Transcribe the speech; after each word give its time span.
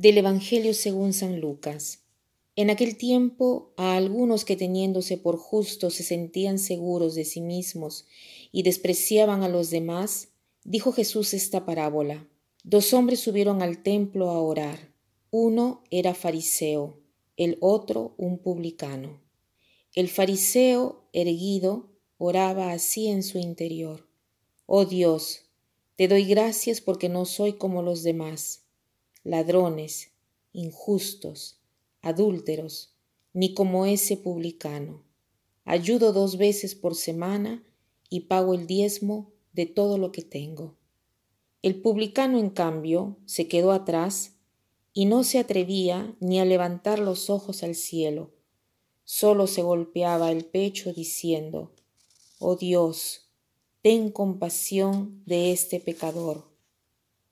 Del 0.00 0.16
Evangelio 0.16 0.72
según 0.72 1.12
San 1.12 1.40
Lucas. 1.40 2.04
En 2.56 2.70
aquel 2.70 2.96
tiempo, 2.96 3.74
a 3.76 3.96
algunos 3.96 4.46
que 4.46 4.56
teniéndose 4.56 5.18
por 5.18 5.36
justos 5.36 5.92
se 5.92 6.04
sentían 6.04 6.58
seguros 6.58 7.14
de 7.14 7.26
sí 7.26 7.42
mismos 7.42 8.06
y 8.50 8.62
despreciaban 8.62 9.42
a 9.42 9.48
los 9.50 9.68
demás, 9.68 10.28
dijo 10.64 10.92
Jesús 10.92 11.34
esta 11.34 11.66
parábola. 11.66 12.26
Dos 12.64 12.94
hombres 12.94 13.20
subieron 13.20 13.60
al 13.60 13.82
templo 13.82 14.30
a 14.30 14.40
orar. 14.40 14.94
Uno 15.30 15.84
era 15.90 16.14
fariseo, 16.14 16.98
el 17.36 17.58
otro 17.60 18.14
un 18.16 18.38
publicano. 18.38 19.20
El 19.94 20.08
fariseo, 20.08 21.04
erguido, 21.12 21.90
oraba 22.16 22.72
así 22.72 23.08
en 23.08 23.22
su 23.22 23.36
interior. 23.36 24.08
Oh 24.64 24.86
Dios, 24.86 25.42
te 25.96 26.08
doy 26.08 26.24
gracias 26.24 26.80
porque 26.80 27.10
no 27.10 27.26
soy 27.26 27.52
como 27.52 27.82
los 27.82 28.02
demás, 28.02 28.62
ladrones, 29.22 30.12
injustos, 30.52 31.60
adúlteros, 32.02 32.94
ni 33.32 33.54
como 33.54 33.86
ese 33.86 34.16
publicano. 34.16 35.04
Ayudo 35.64 36.12
dos 36.12 36.36
veces 36.36 36.74
por 36.74 36.94
semana 36.94 37.62
y 38.08 38.20
pago 38.20 38.54
el 38.54 38.66
diezmo 38.66 39.32
de 39.52 39.66
todo 39.66 39.98
lo 39.98 40.12
que 40.12 40.22
tengo. 40.22 40.76
El 41.62 41.80
publicano, 41.80 42.38
en 42.38 42.50
cambio, 42.50 43.18
se 43.26 43.46
quedó 43.46 43.72
atrás 43.72 44.36
y 44.92 45.04
no 45.04 45.24
se 45.24 45.38
atrevía 45.38 46.16
ni 46.20 46.40
a 46.40 46.44
levantar 46.44 46.98
los 46.98 47.30
ojos 47.30 47.62
al 47.62 47.74
cielo, 47.74 48.32
solo 49.04 49.46
se 49.46 49.62
golpeaba 49.62 50.32
el 50.32 50.44
pecho 50.44 50.92
diciendo, 50.92 51.74
Oh 52.38 52.56
Dios, 52.56 53.28
ten 53.82 54.10
compasión 54.10 55.22
de 55.26 55.52
este 55.52 55.80
pecador. 55.80 56.50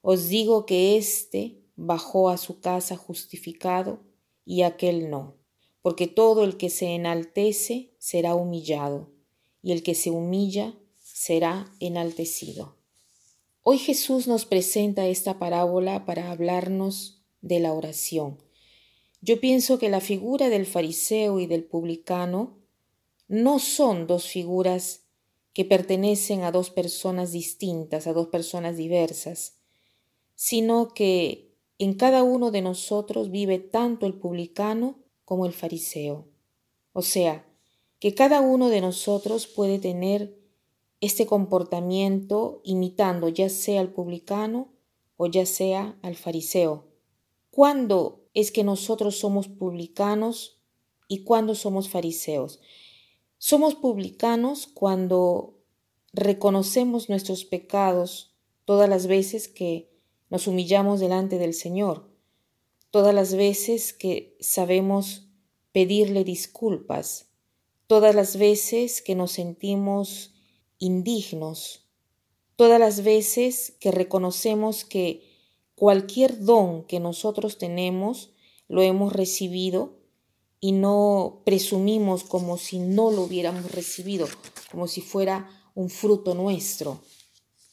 Os 0.00 0.28
digo 0.28 0.66
que 0.66 0.96
éste 0.96 1.63
bajó 1.76 2.28
a 2.28 2.36
su 2.36 2.60
casa 2.60 2.96
justificado 2.96 4.00
y 4.44 4.62
aquel 4.62 5.10
no, 5.10 5.36
porque 5.82 6.06
todo 6.06 6.44
el 6.44 6.56
que 6.56 6.70
se 6.70 6.94
enaltece 6.94 7.94
será 7.98 8.34
humillado, 8.34 9.10
y 9.62 9.72
el 9.72 9.82
que 9.82 9.94
se 9.94 10.10
humilla 10.10 10.78
será 10.98 11.72
enaltecido. 11.80 12.76
Hoy 13.62 13.78
Jesús 13.78 14.26
nos 14.26 14.44
presenta 14.44 15.06
esta 15.06 15.38
parábola 15.38 16.04
para 16.04 16.30
hablarnos 16.30 17.22
de 17.40 17.60
la 17.60 17.72
oración. 17.72 18.38
Yo 19.22 19.40
pienso 19.40 19.78
que 19.78 19.88
la 19.88 20.00
figura 20.00 20.50
del 20.50 20.66
fariseo 20.66 21.40
y 21.40 21.46
del 21.46 21.64
publicano 21.64 22.58
no 23.26 23.58
son 23.58 24.06
dos 24.06 24.26
figuras 24.26 25.04
que 25.54 25.64
pertenecen 25.64 26.42
a 26.42 26.52
dos 26.52 26.68
personas 26.68 27.32
distintas, 27.32 28.06
a 28.06 28.12
dos 28.12 28.28
personas 28.28 28.76
diversas, 28.76 29.56
sino 30.34 30.88
que 30.88 31.53
en 31.78 31.94
cada 31.94 32.22
uno 32.22 32.50
de 32.50 32.62
nosotros 32.62 33.30
vive 33.30 33.58
tanto 33.58 34.06
el 34.06 34.14
publicano 34.14 34.98
como 35.24 35.46
el 35.46 35.52
fariseo. 35.52 36.28
O 36.92 37.02
sea, 37.02 37.46
que 37.98 38.14
cada 38.14 38.40
uno 38.40 38.68
de 38.68 38.80
nosotros 38.80 39.46
puede 39.46 39.78
tener 39.78 40.38
este 41.00 41.26
comportamiento 41.26 42.60
imitando 42.64 43.28
ya 43.28 43.48
sea 43.48 43.80
al 43.80 43.92
publicano 43.92 44.68
o 45.16 45.26
ya 45.26 45.46
sea 45.46 45.98
al 46.02 46.16
fariseo. 46.16 46.86
¿Cuándo 47.50 48.24
es 48.34 48.50
que 48.50 48.64
nosotros 48.64 49.18
somos 49.18 49.48
publicanos 49.48 50.60
y 51.08 51.24
cuándo 51.24 51.54
somos 51.54 51.88
fariseos? 51.88 52.60
Somos 53.38 53.74
publicanos 53.74 54.66
cuando 54.66 55.58
reconocemos 56.12 57.08
nuestros 57.08 57.44
pecados 57.44 58.34
todas 58.64 58.88
las 58.88 59.06
veces 59.06 59.48
que 59.48 59.93
nos 60.34 60.48
humillamos 60.48 60.98
delante 60.98 61.38
del 61.38 61.54
Señor, 61.54 62.10
todas 62.90 63.14
las 63.14 63.36
veces 63.36 63.92
que 63.92 64.36
sabemos 64.40 65.28
pedirle 65.70 66.24
disculpas, 66.24 67.28
todas 67.86 68.16
las 68.16 68.36
veces 68.36 69.00
que 69.00 69.14
nos 69.14 69.30
sentimos 69.30 70.34
indignos, 70.80 71.86
todas 72.56 72.80
las 72.80 73.04
veces 73.04 73.76
que 73.78 73.92
reconocemos 73.92 74.84
que 74.84 75.22
cualquier 75.76 76.40
don 76.40 76.82
que 76.82 76.98
nosotros 76.98 77.56
tenemos 77.56 78.32
lo 78.66 78.82
hemos 78.82 79.12
recibido 79.12 80.00
y 80.58 80.72
no 80.72 81.42
presumimos 81.44 82.24
como 82.24 82.58
si 82.58 82.80
no 82.80 83.12
lo 83.12 83.22
hubiéramos 83.22 83.70
recibido, 83.70 84.26
como 84.72 84.88
si 84.88 85.00
fuera 85.00 85.48
un 85.76 85.90
fruto 85.90 86.34
nuestro. 86.34 87.00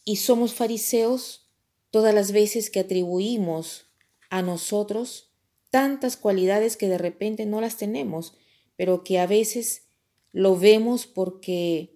Y 0.05 0.17
somos 0.17 0.53
fariseos 0.53 1.41
todas 1.91 2.13
las 2.13 2.31
veces 2.31 2.69
que 2.69 2.79
atribuimos 2.79 3.85
a 4.29 4.41
nosotros 4.41 5.31
tantas 5.69 6.17
cualidades 6.17 6.75
que 6.75 6.87
de 6.87 6.97
repente 6.97 7.45
no 7.45 7.61
las 7.61 7.77
tenemos, 7.77 8.33
pero 8.75 9.03
que 9.03 9.19
a 9.19 9.27
veces 9.27 9.83
lo 10.33 10.57
vemos 10.57 11.05
porque 11.05 11.93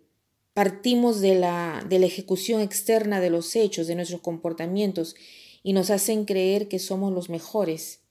partimos 0.53 1.19
de 1.19 1.35
la, 1.35 1.85
de 1.89 1.99
la 1.99 2.05
ejecución 2.05 2.61
externa 2.61 3.19
de 3.19 3.29
los 3.29 3.55
hechos, 3.55 3.87
de 3.87 3.95
nuestros 3.95 4.21
comportamientos, 4.21 5.15
y 5.63 5.73
nos 5.73 5.89
hacen 5.89 6.25
creer 6.25 6.67
que 6.67 6.79
somos 6.79 7.11
los 7.11 7.29
mejores 7.29 8.05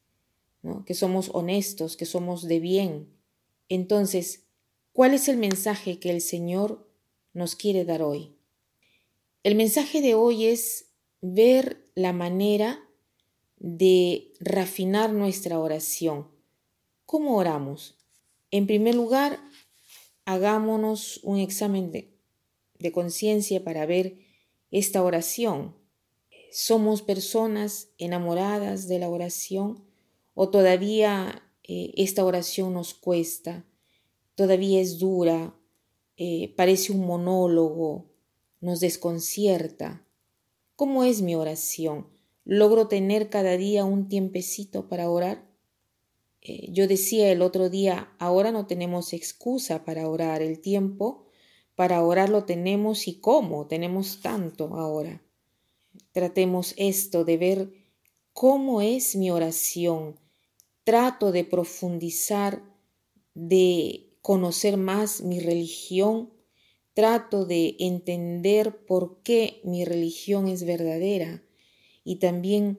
que 0.86 0.94
somos 0.94 1.30
honestos, 1.32 1.96
que 1.96 2.06
somos 2.06 2.48
de 2.48 2.60
bien. 2.60 3.08
Entonces, 3.68 4.44
¿cuál 4.92 5.14
es 5.14 5.28
el 5.28 5.36
mensaje 5.36 5.98
que 5.98 6.10
el 6.10 6.20
Señor 6.20 6.88
nos 7.32 7.54
quiere 7.54 7.84
dar 7.84 8.02
hoy? 8.02 8.34
El 9.42 9.56
mensaje 9.56 10.00
de 10.00 10.14
hoy 10.14 10.46
es 10.46 10.86
ver 11.32 11.90
la 11.94 12.12
manera 12.12 12.80
de 13.58 14.32
refinar 14.40 15.12
nuestra 15.12 15.58
oración. 15.58 16.28
¿Cómo 17.06 17.36
oramos? 17.36 17.96
En 18.50 18.66
primer 18.66 18.94
lugar, 18.94 19.40
hagámonos 20.24 21.20
un 21.22 21.38
examen 21.38 21.90
de, 21.92 22.14
de 22.78 22.92
conciencia 22.92 23.64
para 23.64 23.86
ver 23.86 24.18
esta 24.70 25.02
oración. 25.02 25.76
¿Somos 26.52 27.02
personas 27.02 27.88
enamoradas 27.98 28.86
de 28.88 28.98
la 28.98 29.08
oración? 29.08 29.84
o 30.34 30.50
todavía 30.50 31.42
eh, 31.62 31.92
esta 31.96 32.24
oración 32.24 32.74
nos 32.74 32.92
cuesta, 32.92 33.64
todavía 34.34 34.80
es 34.80 34.98
dura, 34.98 35.56
eh, 36.16 36.52
parece 36.56 36.92
un 36.92 37.06
monólogo, 37.06 38.10
nos 38.60 38.80
desconcierta. 38.80 40.03
¿Cómo 40.84 41.02
es 41.02 41.22
mi 41.22 41.34
oración? 41.34 42.08
¿Logro 42.44 42.88
tener 42.88 43.30
cada 43.30 43.56
día 43.56 43.86
un 43.86 44.06
tiempecito 44.06 44.86
para 44.86 45.08
orar? 45.08 45.48
Eh, 46.42 46.70
yo 46.72 46.86
decía 46.86 47.32
el 47.32 47.40
otro 47.40 47.70
día, 47.70 48.12
ahora 48.18 48.52
no 48.52 48.66
tenemos 48.66 49.14
excusa 49.14 49.86
para 49.86 50.06
orar, 50.06 50.42
el 50.42 50.60
tiempo 50.60 51.24
para 51.74 52.04
orar 52.04 52.28
lo 52.28 52.44
tenemos 52.44 53.08
y 53.08 53.18
cómo, 53.18 53.66
tenemos 53.66 54.20
tanto 54.20 54.74
ahora. 54.76 55.22
Tratemos 56.12 56.74
esto 56.76 57.24
de 57.24 57.38
ver 57.38 57.72
cómo 58.34 58.82
es 58.82 59.16
mi 59.16 59.30
oración, 59.30 60.20
trato 60.84 61.32
de 61.32 61.44
profundizar, 61.44 62.62
de 63.32 64.18
conocer 64.20 64.76
más 64.76 65.22
mi 65.22 65.40
religión, 65.40 66.33
trato 66.94 67.44
de 67.44 67.76
entender 67.80 68.84
por 68.86 69.18
qué 69.22 69.60
mi 69.64 69.84
religión 69.84 70.48
es 70.48 70.64
verdadera 70.64 71.42
y 72.04 72.16
también 72.16 72.78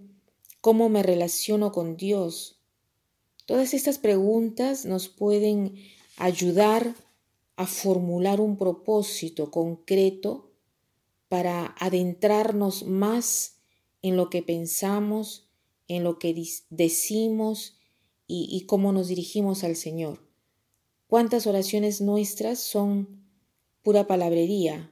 cómo 0.61 0.89
me 0.89 1.03
relaciono 1.03 1.71
con 1.71 1.97
Dios. 1.97 2.59
Todas 3.45 3.73
estas 3.73 4.00
preguntas 4.00 4.85
nos 4.85 5.09
pueden 5.09 5.75
ayudar 6.17 6.95
a 7.57 7.67
formular 7.67 8.41
un 8.41 8.57
propósito 8.57 9.51
concreto 9.51 10.51
para 11.29 11.75
adentrarnos 11.79 12.85
más 12.85 13.57
en 14.01 14.18
lo 14.18 14.29
que 14.29 14.41
pensamos, 14.41 15.50
en 15.88 16.03
lo 16.03 16.19
que 16.19 16.33
decimos 16.69 17.77
y, 18.27 18.65
cómo 18.65 18.91
nos 18.91 19.07
dirigimos 19.07 19.63
al 19.63 19.75
Señor. 19.75 20.19
¿Cuántas 21.07 21.45
oraciones 21.45 22.01
nuestras 22.01 22.59
son 22.59 23.25
pura 23.85 24.07
palabrería, 24.07 24.91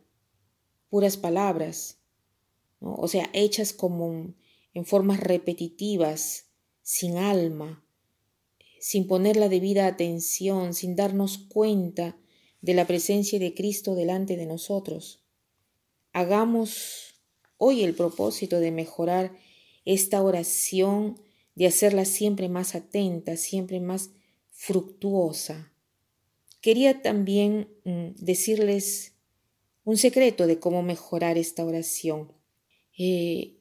puras 0.88 1.18
palabras, 1.18 1.98
o 2.80 3.08
sea, 3.08 3.28
hechas 3.34 3.74
como 3.74 4.36
en 4.76 4.86
formas 4.86 5.20
repetitivas, 5.20 6.52
sin 6.84 7.18
alma, 7.18 7.84
sin 8.80 9.08
poner 9.08 9.36
la 9.36 9.50
debida 9.50 9.88
atención, 9.88 10.76
sin 10.76 10.96
darnos 10.96 11.40
cuenta 11.40 12.20
de 12.62 12.76
la 12.76 12.86
presencia 12.86 13.40
de 13.40 13.56
Cristo 13.56 13.96
delante 13.96 14.38
de 14.38 14.46
nosotros. 14.46 15.24
Hagamos 16.12 17.16
hoy 17.58 17.82
el 17.82 17.96
propósito 17.96 18.60
de 18.60 18.70
mejorar 18.70 19.36
esta 19.86 20.22
oración 20.22 21.20
de 21.56 21.66
hacerla 21.66 22.06
siempre 22.06 22.48
más 22.48 22.76
atenta, 22.76 23.38
siempre 23.38 23.80
más 23.80 24.12
fructuosa. 24.52 25.73
Quería 26.64 27.02
también 27.02 27.68
mm, 27.84 28.24
decirles 28.24 29.18
un 29.84 29.98
secreto 29.98 30.48
de 30.48 30.60
cómo 30.60 30.82
mejorar 30.82 31.38
esta 31.38 31.66
oración. 31.66 32.32
Eh, 32.98 33.58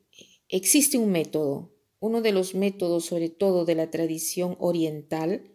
existe 0.48 0.98
un 0.98 1.10
método, 1.10 1.74
uno 1.98 2.22
de 2.22 2.30
los 2.30 2.54
métodos, 2.54 3.06
sobre 3.06 3.28
todo 3.28 3.64
de 3.64 3.74
la 3.74 3.90
tradición 3.90 4.56
oriental, 4.60 5.50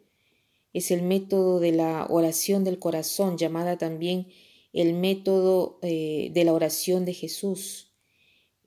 es 0.73 0.91
el 0.91 1.03
método 1.03 1.61
de 1.61 1.71
la 1.71 2.05
oración 2.09 2.65
del 2.65 2.79
corazón, 2.79 3.37
llamada 3.37 3.77
también 3.77 4.27
el 4.73 4.91
método 4.91 5.79
eh, 5.83 6.31
de 6.33 6.43
la 6.43 6.51
oración 6.51 7.05
de 7.05 7.13
Jesús, 7.13 7.93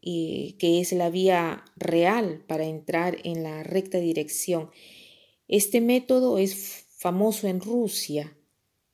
que 0.01 0.81
es 0.81 0.93
la 0.93 1.11
vía 1.11 1.67
real 1.77 2.43
para 2.49 2.65
entrar 2.65 3.19
en 3.25 3.43
la 3.43 3.63
recta 3.63 3.99
dirección. 3.99 4.71
Este 5.49 5.83
método 5.83 6.39
es 6.39 6.87
famoso 6.97 7.47
en 7.47 7.61
Rusia 7.61 8.35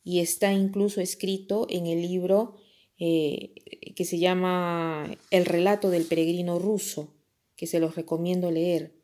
y 0.07 0.21
está 0.21 0.53
incluso 0.53 1.01
escrito 1.01 1.67
en 1.69 1.89
el 1.89 2.01
libro 2.01 2.55
eh, 2.97 3.55
que 3.97 4.05
se 4.05 4.21
llama 4.21 5.19
El 5.33 5.45
relato 5.45 5.91
del 5.91 6.05
peregrino 6.05 6.61
ruso, 6.61 7.17
que 7.57 7.67
se 7.67 7.81
los 7.81 7.97
recomiendo 7.97 8.53
leer. 8.53 8.95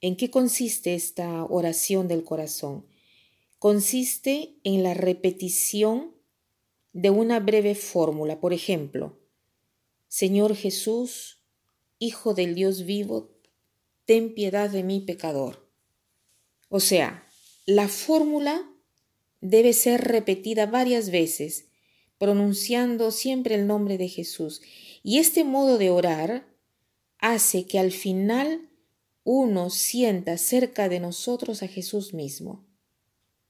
¿En 0.00 0.16
qué 0.16 0.30
consiste 0.30 0.94
esta 0.94 1.44
oración 1.44 2.08
del 2.08 2.24
corazón? 2.24 2.86
Consiste 3.58 4.54
en 4.64 4.82
la 4.82 4.94
repetición 4.94 6.14
de 6.94 7.10
una 7.10 7.38
breve 7.38 7.74
fórmula. 7.74 8.40
Por 8.40 8.54
ejemplo, 8.54 9.18
Señor 10.08 10.56
Jesús, 10.56 11.42
Hijo 11.98 12.32
del 12.32 12.54
Dios 12.54 12.86
vivo, 12.86 13.28
ten 14.06 14.32
piedad 14.32 14.70
de 14.70 14.84
mí 14.84 15.00
pecador. 15.00 15.68
O 16.70 16.80
sea, 16.80 17.28
la 17.66 17.88
fórmula 17.88 18.69
debe 19.40 19.72
ser 19.72 20.02
repetida 20.02 20.66
varias 20.66 21.10
veces 21.10 21.66
pronunciando 22.20 23.12
siempre 23.12 23.54
el 23.54 23.66
nombre 23.66 23.96
de 23.96 24.08
Jesús. 24.08 24.60
Y 25.02 25.18
este 25.18 25.42
modo 25.42 25.78
de 25.78 25.88
orar 25.88 26.46
hace 27.18 27.64
que 27.64 27.78
al 27.78 27.92
final 27.92 28.68
uno 29.24 29.70
sienta 29.70 30.36
cerca 30.36 30.90
de 30.90 31.00
nosotros 31.00 31.62
a 31.62 31.66
Jesús 31.66 32.12
mismo. 32.12 32.62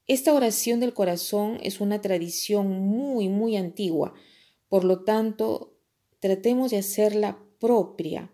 Esta 0.07 0.33
oración 0.33 0.79
del 0.79 0.95
corazón 0.95 1.59
es 1.63 1.81
una 1.81 2.01
tradición 2.01 2.71
muy, 2.81 3.29
muy 3.29 3.57
antigua, 3.57 4.15
por 4.69 4.85
lo 4.85 5.03
tanto, 5.03 5.77
tratemos 6.21 6.71
de 6.71 6.79
hacerla 6.79 7.43
propia, 7.59 8.33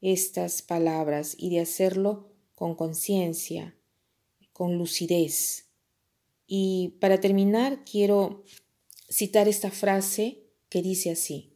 estas 0.00 0.62
palabras, 0.62 1.34
y 1.36 1.50
de 1.50 1.60
hacerlo 1.60 2.28
con 2.54 2.76
conciencia, 2.76 3.76
con 4.52 4.78
lucidez. 4.78 5.65
Y 6.46 6.96
para 7.00 7.20
terminar, 7.20 7.84
quiero 7.84 8.44
citar 9.08 9.48
esta 9.48 9.70
frase 9.70 10.44
que 10.68 10.82
dice 10.82 11.10
así. 11.10 11.52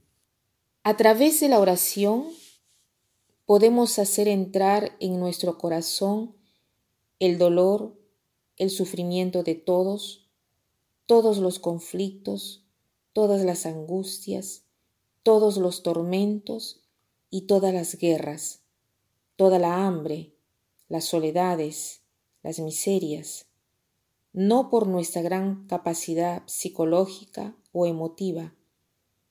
A 0.82 0.96
través 0.96 1.40
de 1.40 1.48
la 1.48 1.58
oración 1.58 2.26
podemos 3.44 3.98
hacer 3.98 4.28
entrar 4.28 4.96
en 5.00 5.20
nuestro 5.20 5.58
corazón 5.58 6.36
el 7.18 7.36
dolor, 7.36 7.98
el 8.56 8.70
sufrimiento 8.70 9.42
de 9.42 9.54
todos, 9.54 10.28
todos 11.06 11.38
los 11.38 11.58
conflictos, 11.58 12.64
todas 13.12 13.44
las 13.44 13.66
angustias, 13.66 14.64
todos 15.22 15.56
los 15.56 15.82
tormentos 15.82 16.80
y 17.28 17.42
todas 17.42 17.74
las 17.74 17.96
guerras, 17.96 18.62
toda 19.36 19.58
la 19.58 19.86
hambre, 19.86 20.34
las 20.88 21.04
soledades, 21.04 22.00
las 22.42 22.58
miserias, 22.60 23.49
no 24.32 24.70
por 24.70 24.86
nuestra 24.86 25.22
gran 25.22 25.66
capacidad 25.66 26.42
psicológica 26.46 27.56
o 27.72 27.86
emotiva, 27.86 28.54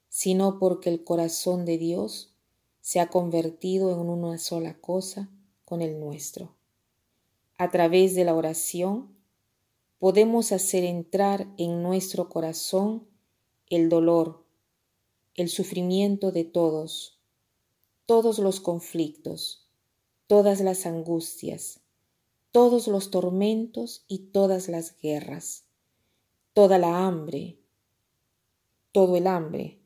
sino 0.09 0.59
porque 0.59 0.89
el 0.89 1.03
corazón 1.03 1.65
de 1.65 1.77
Dios 1.77 2.33
se 2.81 2.99
ha 2.99 3.09
convertido 3.09 3.91
en 3.91 4.09
una 4.09 4.37
sola 4.37 4.79
cosa 4.79 5.29
con 5.63 5.81
el 5.81 5.99
nuestro. 5.99 6.55
A 7.57 7.69
través 7.69 8.15
de 8.15 8.25
la 8.25 8.33
oración 8.33 9.15
podemos 9.99 10.51
hacer 10.51 10.83
entrar 10.83 11.47
en 11.57 11.83
nuestro 11.83 12.29
corazón 12.29 13.07
el 13.69 13.89
dolor, 13.89 14.43
el 15.35 15.49
sufrimiento 15.49 16.31
de 16.31 16.43
todos, 16.43 17.19
todos 18.05 18.39
los 18.39 18.59
conflictos, 18.59 19.69
todas 20.27 20.61
las 20.61 20.85
angustias, 20.85 21.81
todos 22.51 22.87
los 22.87 23.11
tormentos 23.11 24.05
y 24.07 24.29
todas 24.31 24.69
las 24.69 24.97
guerras, 24.99 25.65
toda 26.53 26.77
la 26.77 27.05
hambre, 27.05 27.59
todo 28.91 29.17
el 29.17 29.27
hambre, 29.27 29.79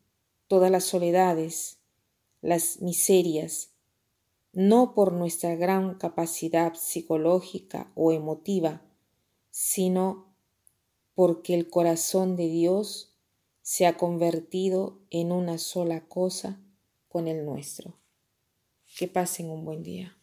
todas 0.47 0.71
las 0.71 0.85
soledades, 0.85 1.79
las 2.41 2.81
miserias, 2.81 3.71
no 4.53 4.93
por 4.93 5.13
nuestra 5.13 5.55
gran 5.55 5.95
capacidad 5.95 6.75
psicológica 6.75 7.91
o 7.95 8.11
emotiva, 8.11 8.81
sino 9.49 10.33
porque 11.15 11.53
el 11.55 11.69
corazón 11.69 12.35
de 12.35 12.47
Dios 12.47 13.15
se 13.61 13.87
ha 13.87 13.97
convertido 13.97 14.99
en 15.09 15.31
una 15.31 15.57
sola 15.57 16.07
cosa 16.07 16.61
con 17.07 17.27
el 17.27 17.45
nuestro. 17.45 17.97
Que 18.97 19.07
pasen 19.07 19.49
un 19.49 19.65
buen 19.65 19.83
día. 19.83 20.17